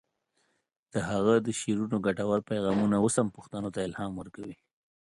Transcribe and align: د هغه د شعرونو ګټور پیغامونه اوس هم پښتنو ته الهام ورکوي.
د 0.93 0.95
هغه 1.09 1.33
د 1.45 1.47
شعرونو 1.59 1.97
ګټور 2.05 2.39
پیغامونه 2.49 2.95
اوس 2.99 3.15
هم 3.19 3.27
پښتنو 3.37 3.69
ته 3.75 3.79
الهام 3.87 4.11
ورکوي. 4.17 4.55